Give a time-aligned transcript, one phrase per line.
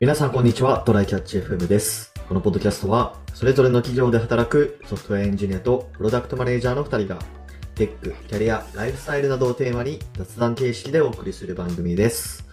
[0.00, 2.14] 皆さんこんにちは、トライキャッチ FM です。
[2.26, 7.20] このポッドキャストは、それぞれの企業で働くソフトウェアエンジニアとプロダクトマネージャーの2人が、
[7.74, 12.48] テック、キャリア、ライフスタイルなどをテーマに雑談形式でお送りする番組です。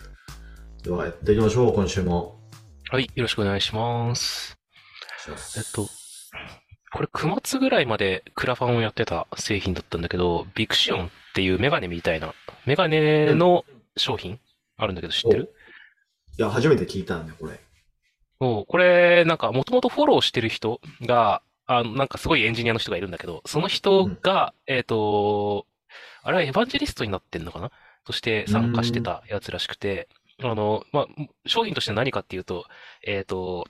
[0.84, 2.38] では、やっていきましょう、今週も。
[2.90, 4.58] はい、よろしくお願いします。
[5.30, 5.90] ますえっと、
[6.92, 12.34] これ9月ぐらいまでクラファンをやってた製品だったんだけど、ビクシオンっていうメガネみたいな、
[12.66, 13.64] メガネの
[13.96, 14.38] 商品
[14.76, 15.54] あるんだけど知ってる？
[16.38, 17.60] いや、初めて聞いたんだよ、これ。
[18.40, 25.66] そう、これ、なんか、もともとフォローしてる人が、あの、なんかすごいエンジニアの人がいるんだけど、その人が、えっと、
[26.22, 27.72] あれはエヴァンジェリストになってんのかな？
[28.06, 30.08] として参加してたやつらしくて、
[30.44, 31.08] あの、まあ、
[31.46, 32.66] 商品として何かっていうと、
[33.04, 33.68] えっと、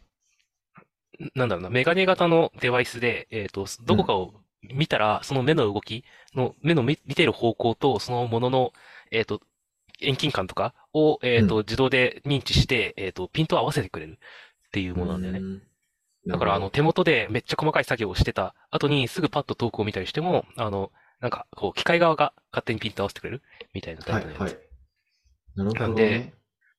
[1.33, 6.03] なんだろうな、メガネ型のデバイスで、えっと、どこかを見たら、その目の動き
[6.35, 8.73] の、目の見見てる方向と、そのものの、
[9.11, 9.41] えっと、
[9.99, 15.39] 遠近感とかを、えっと、自動で認知して、えっと、ピントを合わせてくれるっていうものなんだよね。
[15.39, 15.61] ね。
[16.27, 23.41] だから、あの、手元でめっちゃ細かい作業をしてた後にすぐパッと遠くを見たりしても、あの、なんか、こう、機械側が勝手にピント合わせてくれる
[23.73, 24.53] みたいなタはい、イプのやつ。
[24.53, 24.67] はい。
[25.55, 26.33] なるほどなんね。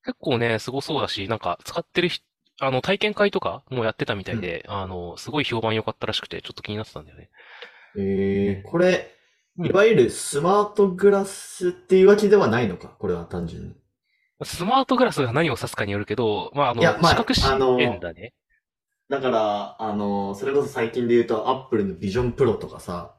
[0.05, 2.25] 結構ね、すごそうだし、なんか、使ってる人、
[2.61, 7.31] あの、体験会とかもやってたみたいで、あの、すごい評判良かったらしくて、ちょっと気になってたんだよね。
[7.99, 9.18] えー、これ、
[9.59, 13.75] うんいわゆるスマートグラスっていうわけではないのか、これは単純に。
[14.45, 18.35] スマートグラスが何を指すかによるけど、まあ、あの、いやまあ視覚視あの遠だね。
[19.09, 23.17] だから、あの、それこそ最近で言うと、アップルのビジョンプロとかさ、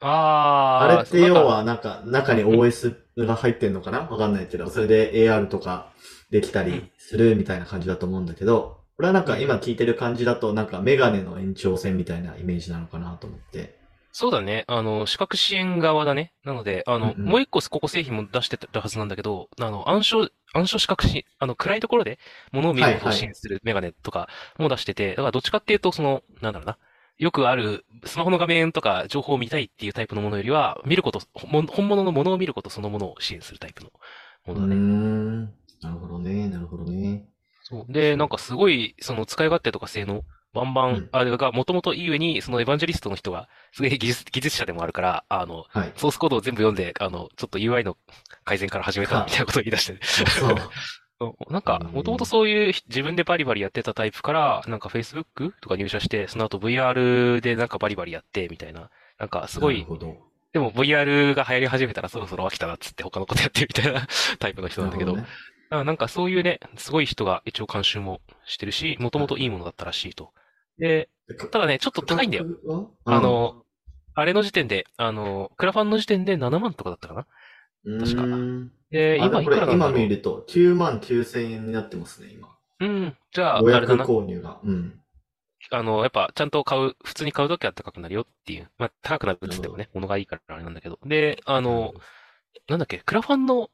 [0.00, 4.00] あー、あれって要は、なんか、中に OS が入ってんのかな？
[4.00, 5.90] わかんないけど、それで AR とか
[6.30, 13.85] できたりするみたいな感じだと思うんだけど、これはなんか今聞いてる感じだと、なんかメガネの延長線みたいなイメージなのかなと思って。
[14.18, 14.64] そうだね。
[14.66, 16.32] あの、視覚支援側だね。
[16.42, 22.18] なので、あの、うんうんもう一個ここ製品も出してたはずなんだけど、あの、暗証、暗証視覚支援、あの、暗いところで
[22.50, 26.78] 物を見ることを支援するメガネとかも出してて、だからどっちかっていうと、その、なんだろうな。
[27.18, 33.90] よくある、スマホの画面とか情報を見たいっていうタイプのものよりは、見ること、ほん本物のものを見ることそのものを支援するタイプの
[34.46, 34.80] うーものだね。
[34.80, 35.44] ん。
[35.82, 37.26] なるほどね、なるほどね。
[37.64, 37.92] そう。
[37.92, 40.24] で、なんかすごい、その使い勝手とか性能、
[40.56, 45.92] バンバンうん、あれがもともといい上に、そのエヴァンジェリストの人が、すげえ技術、 技術者でもあるから、あの、はい。
[45.96, 47.96] ソースコードを全部読んで、あの、ちょっと UI の
[48.44, 50.56] 改善から始めたみたいなことを言い出して、そう。
[51.18, 58.90] そうなんかうん、もともとそういう自分でバリバリやってたタイプから、なんか Facebook とか入社して、その後 VR でなんかバリバリやって、みたいな。
[59.18, 59.86] なんかすごい。
[60.52, 64.06] でも VR が流行り始めたらそろそろ飽きたなっつって他のことやってるみたいな
[64.38, 65.24] タイプの人なんだけど、ね
[65.70, 70.32] あなんかそういうね、すごい人が一応監修もしてるし、もともといいものだったらしいと。
[70.78, 71.08] で、
[71.50, 72.44] ただね、ちょっと高いんだよ。
[72.44, 73.16] 価格は？
[73.16, 73.64] あ、の、
[74.14, 77.26] あれの時点で、あの、クラファンの時点で7万とかだったかな？
[77.84, 78.28] うん確かうー
[78.64, 79.98] んで、今いあでもこれ今くらなんだろう？
[80.00, 82.48] 見ると9万9千円になってますね、今。
[82.80, 83.16] うん。
[83.32, 84.04] じゃあ、予約あれだな。
[84.04, 84.60] 購入が。
[84.62, 85.00] うん。
[85.70, 88.70] あの、やっぱ、ちゃんと買う、普通に買うときは高くなるよっていう。
[88.78, 90.98] まあ、高くなるっつってもね、物がいいからあれなんだけど。
[91.04, 91.94] で、あの、
[92.68, 93.70] なんだっけ、クラファンの、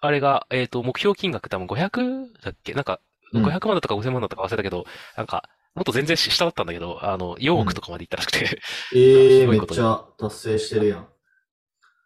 [0.00, 2.74] あれが、えっと、目標金額多分500だっけ？
[2.74, 3.00] なんか、
[3.32, 4.84] うん500万だったか5000万だったか忘れたけど、
[5.16, 8.60] なんか、もっと全然下だったんだけど、あの、4億とかまでいったらしくて、
[8.96, 11.08] ええめっちゃ達成してるやん。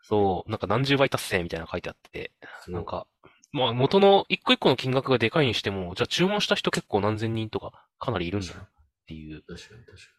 [0.03, 2.33] そう、なんか何十倍達成みたいなの書いてあって、
[2.67, 3.07] なんか、
[3.53, 8.69] まあ、元の一個一個の金額がでかいにしても、じゃあ注文した人結構何千人とか、かなりいるんだなっ
[9.07, 9.45] ていう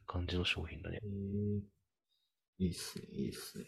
[0.07, 1.00] 感じの商品だね。
[2.57, 3.66] いいっすね、いいっすね。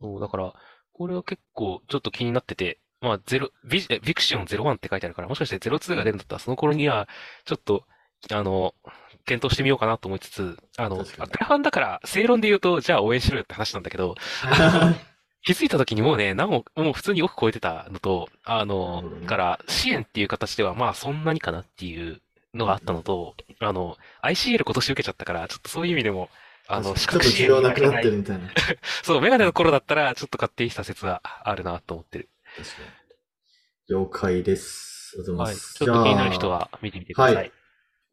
[0.00, 0.54] そう、だから、
[0.92, 7.08] これは結構ちょっと気になってて、まあ、ゼロ、ビビクシオン01って書いてあるから、もしかして02が出るんだったら、その頃には、
[7.44, 7.86] ちょっと、
[8.32, 8.74] あの、
[9.26, 14.14] 検討してみようかなと思いつつ、あの、確かにクラファンだから、正論で言うと、じゃあ応援しろよって話なんだけど、
[15.42, 22.22] 気づいた時にもうね、何億、もう普通に億超えてたのと、あなのるほど、ねから、支援っていう形では、まあ、そんなにかなっていう
[22.54, 26.30] のがあったのと、あの、ICL 今年受けちゃったから、ちょっとそういう意味でも、
[26.66, 28.48] あの、視ちょっと覚支援需要なくなっないてるみたいな。
[28.48, 32.30] 確 かそう、メガネの頃だったら、ちょっと買っていいした説はあるなと思ってる。
[32.58, 32.64] に。
[33.88, 35.12] 了解です。
[35.14, 35.56] ありがとうござはいい。
[35.56, 35.74] ます。
[35.74, 37.34] ちょっと気になる人じゃあ、は見てみてください。
[37.36, 37.52] はい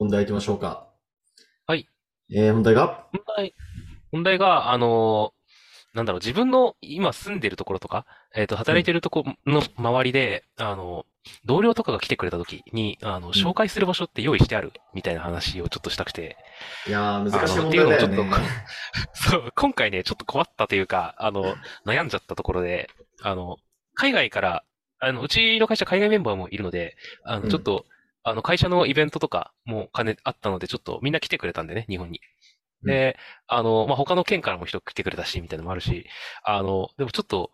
[0.02, 0.88] 本題行きましょうか。
[1.68, 1.88] はい。
[2.34, 3.06] えー、本題が？
[3.14, 3.56] 問題、
[4.12, 11.06] 問題が、あのーなんだろう、自分の今住んでるところとか、えっと、働いてるとこの周りで、あの、
[11.46, 16.36] 同僚とかが来てくれた時に、あの、紹介する場所って用意してあるみたいな話をちょっとしたくて、
[16.88, 18.46] いやー、難しい問題だよねっていうのをちょっ。
[19.14, 21.56] そう、今回ね、ちょっと困ったというか、あの、
[21.86, 22.90] 悩んじゃったところで、
[23.22, 23.58] あの、
[23.94, 24.64] 海外から、
[25.00, 27.86] あの、うちの会社海外メンバーもいるので、あの、うんちょっと、
[28.24, 32.22] あの、会社のイベントとかもあったので、ちょっとみんな来てくれたんでね、日本に。
[32.84, 36.06] で、あの、まあ、他の県からも人来てくれたし、みたいなのもあるし、
[36.44, 37.52] あの、でもちょっと、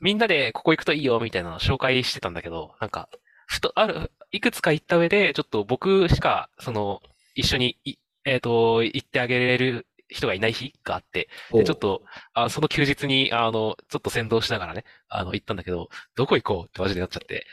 [0.00, 3.08] みんなでここ行くといいよ、みたいなの紹介してたんだけど、なんか、
[3.46, 7.00] ふと、ある、いくつか行った上で、ちょっと僕しか、その、
[7.34, 12.02] 一緒にい、えっと、行ってあげれる人がいない日があって、で、ちょっと、
[12.34, 17.46] あその休日に、あの、ちょっと先導しながらね、あの、行ったんだけど、どこ行こうってマジでなっちゃって。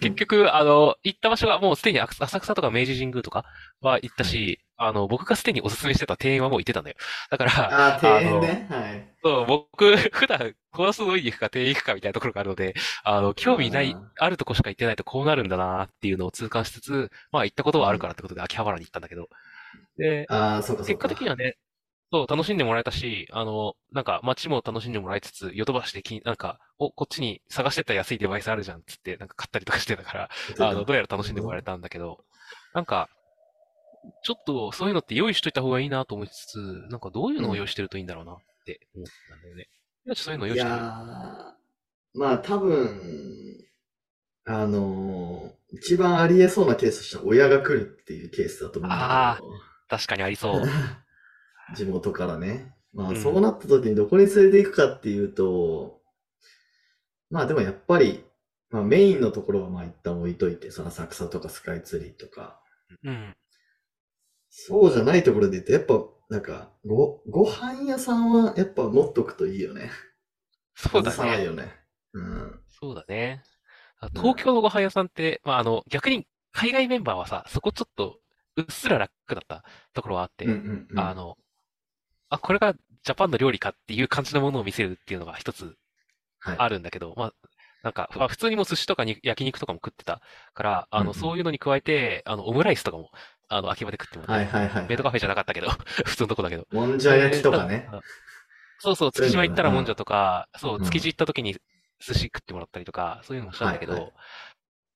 [0.00, 3.44] 結局、あの、行った場所はもうすでに浅浅草とか明治神宮とか
[3.80, 6.96] は行ったし、あの、僕がすでにおすすめしてた庭園はもう行ってたんだよ。
[7.30, 8.64] だから、あー、庭園ね。
[8.68, 9.08] はい。
[9.22, 19.28] そう、僕、普段、コース通りに行くか、庭園行くかみたいなところがあるので、あの、興味ないあるとこしか行ってないとこうなるんだなっていうのを痛感しつつ、まあ行ったことはあるからってことで秋葉原に行ったんだけど、
[19.98, 20.98] で、ああ、そうか結か。
[20.98, 21.56] 果的にはね、
[22.12, 32.24] そう、楽しんでもらえたし、あの、なんか街も楽しんでもらいつつ、ヨドバシでき、なんか、お、こっちに探してた安いデバイスあるじゃんっつって、なんか買ったりとかしてたから、あの、どうやら楽しんでもらえたんだけど、
[32.74, 33.10] なんか、
[34.22, 36.58] ちょっとそういうのって用意しといた方がいいなと思いつつ、
[36.90, 39.68] なんかどういうのを用意してるといいんだろうなって思ったんだよね。
[40.06, 40.84] いやそういうの用いや意してる。
[42.14, 43.00] ー、まあ多分、
[44.44, 49.62] あのー一番ありえそうなケースとしては親が来るっていうケースだと思うんだけど。
[49.88, 50.62] 確かにありそう。
[51.74, 52.74] 地元からね。
[52.94, 56.00] まあ、うんそうなった時にどこに連れて行くかっていうと、
[57.30, 58.24] まあでもやっぱり、
[58.70, 62.60] まあメインのところはまあ一旦置いといて、その浅草とかスカイツリーとか、
[63.04, 63.36] うん。
[64.48, 69.90] そうじゃないところで言うと、やっぱ、なんか、ご、ご飯屋さんはやっぱ持っとくといいよね。
[70.74, 71.16] そうだね。
[71.16, 71.74] ないよね。
[72.12, 72.60] うん。
[72.68, 73.42] そうだね。
[74.14, 78.20] 東京のご飯屋さんって、まあ、あの、逆に海外メンバーはさ、そこちょっと、
[78.58, 79.64] うっすら楽だった
[79.94, 80.98] ところはあって、うんうんうん。
[81.00, 81.36] あの、
[82.30, 85.76] あ、これがジャパンの料理かっていう感じのものを見せるっていうのが一つ
[86.40, 86.56] はい。
[86.58, 87.32] あるんだけど、まあ、
[87.82, 90.20] なんか、まあ、普通にもう寿司とかに焼肉とかも食ってた
[90.54, 93.10] から、あの、うんうんそういうのに加えて、あの、オムライスとかも、
[93.48, 94.86] あの、秋葉で食ってもらって、はいはいはい。
[94.88, 95.68] メイドカフェじゃなかったけど、
[96.04, 96.66] 普通のとこだけど。
[96.70, 97.88] もんじゃ焼きとかね。
[97.90, 97.98] で。
[98.78, 101.54] そうそう、築島行ったらもんじゃとか、そうう、ん築地行った時に
[102.00, 104.12] 寿司食ってもらったりとか、そういうのもしたんだけはいはど、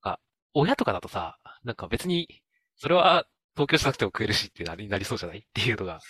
[0.02, 0.18] あ
[0.54, 2.42] 親とかだとさ、なんか別に、
[2.76, 5.38] それは東京じゃなくても食えるしってなりなりそうじゃない？
[5.38, 6.00] っていうのが。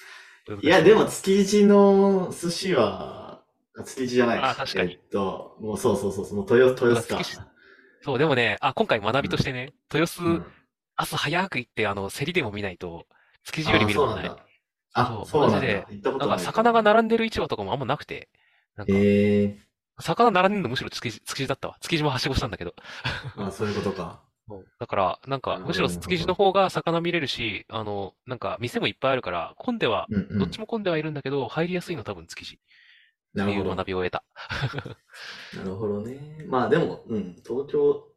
[0.62, 3.42] いや、でも、築地の寿司は、
[3.76, 7.22] あ築地じゃないあ確かにえっと、もうそうそうそう、その豊、豊洲か
[8.02, 10.44] そう、でもね、あ、今回学びとしてね、豊洲、うん
[10.94, 13.06] 朝早く行って、あの、競りでも見ないと、
[13.44, 14.30] 築地より見るものない。
[14.92, 15.56] あ、そうそうなんだ。
[15.56, 18.28] マジで行ったことなんか魚が並んでる市場とかもあんまなくて、
[18.76, 19.58] なんか、ええ
[20.00, 21.76] 魚並んでるのむしろ築地、築地だったわ。
[21.80, 22.74] 築地もはしごしたんだけど。
[23.38, 24.20] あ、そういうことか。
[24.78, 30.38] だから、なんか、むしろ築地の方が魚見れるし、あの、なんか、店もいっぱいあるから、混んでは、うんうん。
[30.38, 32.58] どっちも混んではいるんだけど、入りやすいの多分築地
[33.34, 33.76] なるほど。
[33.76, 34.24] 学びを得た。
[35.56, 36.44] なるほどね。
[36.46, 38.08] まあでも、うん、東京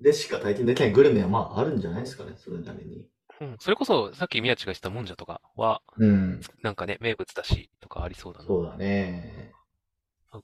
[0.00, 3.08] でしか体験できないグルメはまああるんじゃないですかね、それなりに。
[3.40, 3.56] うん。
[3.58, 6.40] それこそ、さっき宮地が言ってたもんじゃとかは、うん。
[6.62, 8.46] なんかね、名物だし、とかありそうだな。
[8.46, 9.52] そうだね。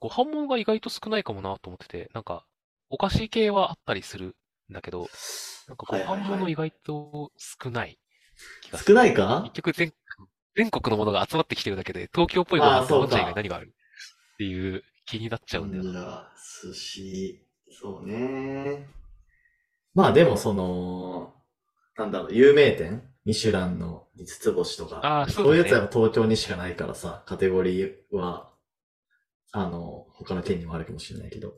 [0.01, 2.45] ご飯物が意外と少ないかもなと思ってて、なんか、
[2.91, 4.35] お菓子系はあったりするん
[4.71, 5.09] だけど、
[5.69, 7.99] なんかご飯物意外と少ない
[8.63, 8.95] 気がす少る。
[8.95, 9.41] ないか？
[9.45, 9.93] 結局全、
[10.57, 13.73] 全国のものが集まってきてるだけで、東京っぽいご飯ってあーそうかもんじゃ以外何がある
[14.35, 16.31] っていう気になっちゃうんだよな。
[16.63, 18.89] 寿司、そうね。
[19.95, 21.35] まあでもその、
[21.97, 23.03] なんだろう、有名店？
[23.25, 25.01] ミシュランの五つ星とか。
[25.03, 28.51] あーそうだねそういうやつは東京にしかないからさ、カテゴリーは、
[29.53, 31.55] あの、他の県にもあるかもしれないけど。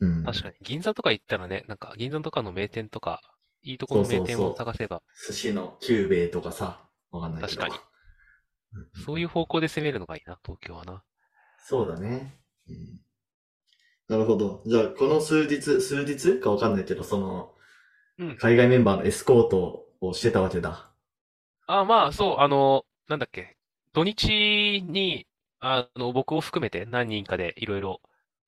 [0.00, 0.24] うん。
[0.24, 0.54] 確かに。
[0.62, 3.20] 銀座とか行ったらね、なんか銀座とかの名店とか、
[3.62, 7.60] いいところの名店をそうそうそう探せば、寿司の久兵衛とかさ、わかんないけど。
[7.60, 7.80] 確かに
[8.74, 9.04] うん。
[9.04, 11.02] そういう方向で攻めるのがいいな、東京はな。
[11.64, 12.38] そうだね。
[12.68, 13.00] うん。
[14.08, 14.62] なるほど。
[14.66, 16.40] じゃあ、この数日、数日？
[16.40, 17.54] かわかんないけど、その、
[18.18, 18.36] うん。
[18.36, 20.90] 海外メンバーのエスコートをしてたわけだ。
[21.66, 23.56] あ、まあ、そう、あの、なんだっけ。
[23.92, 25.26] 土日に、
[25.68, 28.00] あの、僕を含めて何人かでいろいろ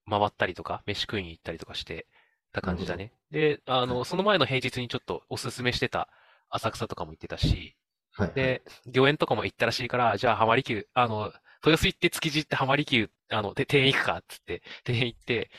[0.09, 2.07] 回ったりとか、飯食いに行ったりとかして
[2.53, 3.13] た感じだね。
[3.31, 6.09] で、あの、その前の平日にちょっとおすすめしてた
[6.49, 7.77] 浅草とかも行ってたし、
[8.13, 8.33] はい。
[8.35, 8.63] で、
[8.95, 11.33] 御苑とかも行ったらしいから、じゃあ浜離宮、あの、
[11.65, 15.51] 豊洲行って築地行って浜離宮、あの、で、庭園行くかっつって、庭園行って、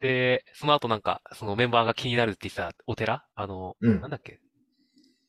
[0.00, 4.00] で、その後なんか、そのメンバーが気になるって言ってたお寺あの、うん。
[4.00, 4.40] なんだっけ？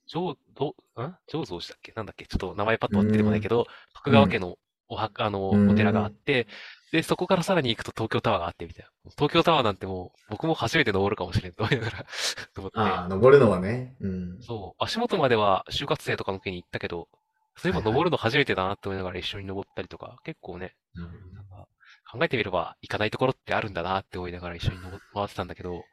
[0.08, 1.18] 浄、ど、ん？
[1.28, 1.94] 浄蔵寺だっけ？
[1.96, 2.26] なんだっけ？
[2.26, 4.58] ちょっと名前パッとは出てこないけど、徳川家の
[4.90, 6.48] お墓、あの、うんお寺があって、
[6.92, 9.12] で、そこからさらに行くと東京タワーがあってみたいな。
[9.12, 12.06] 東京タワーなんてもう、僕も初めて登るかもしれんと思いながら
[12.56, 12.80] と思って。
[12.80, 13.96] ああ、登るのはね。
[14.00, 14.42] うん。
[14.42, 17.10] そう、足元までは就活生とかの時に行ったけど、
[17.58, 21.68] そういえば登るの初めてだなって思いながら一緒に登ったりとか、結構ね、なるほどなんか
[22.12, 25.84] 考えてみれば行かないところってあるんだなって思いながら一緒に登回ってたんだけど、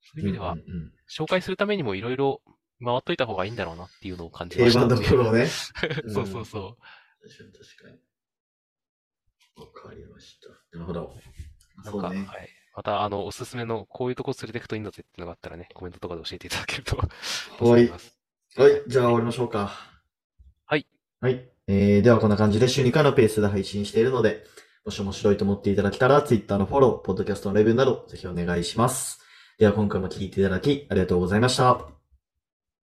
[0.00, 2.40] そういう意味ではうん、うんうん紹介するためにもいろいろ
[2.82, 4.80] 回っといた方がいいんだろうなっていうのを感じま定した。
[4.80, 5.46] 番どころをね。
[6.08, 6.78] そうそうそ
[7.22, 7.98] 確かに確かに。
[9.56, 10.48] わかりました。
[10.76, 11.14] なるほど。
[11.78, 11.82] う。
[11.82, 12.24] なんか、そうね。
[12.26, 12.48] はい。
[12.74, 16.96] また、あの、おすすめの、こういうとこ連れてくといいんだぜっていうのがあったらね、コメントとかで教えていただけると
[17.64, 17.88] はい。
[17.88, 19.72] はい、じゃあ終わりましょうか。
[20.64, 20.86] はい。
[21.20, 21.50] はい。
[21.66, 24.44] えー、ではこんな感じで週2回のペースで配信しているので、
[24.84, 29.20] もし面白いと思っていただけたら、Twitter のフォロー、ポッドキャストのレビューなど、ぜひお願いします。
[29.58, 31.70] では今回も聞いていただき、ありがとうございました。
[31.70, 31.86] あ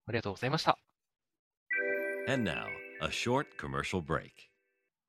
[0.08, 0.78] りがとうございました。
[2.28, 2.66] And now,
[3.02, 4.49] a short commercial break.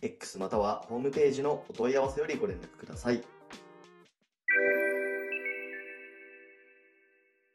[0.00, 3.22] X またはホームページのお問い合わせよりご連絡ください。